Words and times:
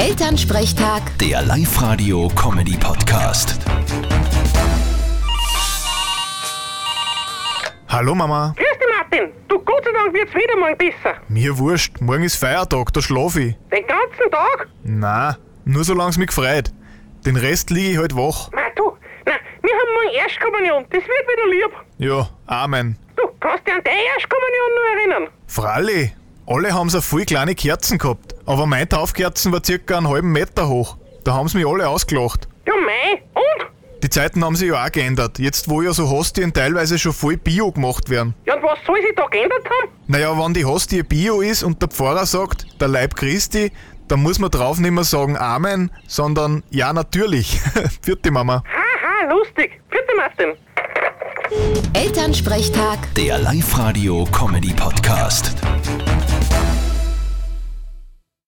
Elternsprechtag, 0.00 1.02
Der 1.18 1.42
Live-Radio-Comedy-Podcast. 1.42 3.58
Hallo 7.86 8.14
Mama. 8.14 8.54
Grüß 8.56 8.66
dich, 8.66 8.88
Martin. 8.96 9.30
Du, 9.46 9.58
Gott 9.58 9.84
sei 9.84 9.92
Dank 9.92 10.14
wird's 10.14 10.34
wieder 10.34 10.56
mal 10.56 10.74
besser. 10.74 11.16
Mir 11.28 11.58
wurscht, 11.58 12.00
morgen 12.00 12.22
ist 12.22 12.36
Feiertag, 12.36 12.94
da 12.94 13.02
schlaf 13.02 13.36
ich. 13.36 13.54
Den 13.70 13.86
ganzen 13.86 14.30
Tag? 14.30 14.68
Na, 14.84 15.36
nur 15.66 15.84
solange 15.84 16.08
es 16.08 16.16
mich 16.16 16.28
gefreut. 16.28 16.72
Den 17.26 17.36
Rest 17.36 17.68
liege 17.68 17.90
ich 17.90 17.98
halt 17.98 18.16
wach. 18.16 18.48
Na 18.54 18.70
du, 18.74 18.96
na, 19.26 19.32
wir 19.60 19.70
haben 19.70 19.92
morgen 20.02 20.14
Erstkommunion. 20.16 20.86
Das 20.88 21.02
wird 21.02 21.28
wieder 21.28 21.46
lieb. 21.50 21.72
Ja, 21.98 22.26
Amen. 22.46 22.96
Du, 23.16 23.24
kannst 23.38 23.66
dich 23.66 23.74
an 23.74 23.82
deine 23.84 24.00
Erstkommunion 24.14 24.70
nur 24.76 24.86
erinnern? 24.98 25.28
Fralli, 25.46 26.12
alle 26.46 26.72
haben 26.72 26.88
so 26.88 27.02
voll 27.02 27.26
kleine 27.26 27.54
Kerzen 27.54 27.98
gehabt. 27.98 28.34
Aber 28.50 28.66
meine 28.66 28.88
Taufkerzen 28.88 29.52
war 29.52 29.60
circa 29.64 29.98
einen 29.98 30.08
halben 30.08 30.32
Meter 30.32 30.68
hoch. 30.68 30.96
Da 31.22 31.34
haben 31.34 31.46
sie 31.46 31.58
mich 31.58 31.68
alle 31.68 31.88
ausgelacht. 31.88 32.48
Ja, 32.66 32.72
mei. 32.84 33.22
Und? 33.32 33.68
Die 34.02 34.10
Zeiten 34.10 34.44
haben 34.44 34.56
sich 34.56 34.70
ja 34.70 34.84
auch 34.84 34.90
geändert. 34.90 35.38
Jetzt, 35.38 35.70
wo 35.70 35.82
ja 35.82 35.92
so 35.92 36.10
Hostien 36.10 36.52
teilweise 36.52 36.98
schon 36.98 37.12
voll 37.12 37.36
Bio 37.36 37.70
gemacht 37.70 38.10
werden. 38.10 38.34
Ja, 38.46 38.56
und 38.56 38.64
was 38.64 38.80
soll 38.84 39.00
sich 39.02 39.14
da 39.14 39.26
geändert 39.26 39.64
haben? 39.66 39.92
Naja, 40.08 40.36
wenn 40.36 40.52
die 40.52 40.64
Hostie 40.64 41.04
Bio 41.04 41.42
ist 41.42 41.62
und 41.62 41.80
der 41.80 41.90
Pfarrer 41.90 42.26
sagt, 42.26 42.66
der 42.80 42.88
Leib 42.88 43.14
Christi, 43.14 43.70
dann 44.08 44.20
muss 44.20 44.40
man 44.40 44.50
drauf 44.50 44.80
nicht 44.80 44.90
mehr 44.90 45.04
sagen 45.04 45.36
Amen, 45.36 45.92
sondern 46.08 46.64
ja, 46.70 46.92
natürlich. 46.92 47.60
Vierte 48.02 48.32
Mama. 48.32 48.64
Haha, 48.66 49.30
lustig. 49.32 49.80
Vierte 49.90 50.16
Martin. 50.16 50.56
Elternsprechtag. 51.92 53.14
Der 53.14 53.38
Live-Radio-Comedy-Podcast. 53.38 55.54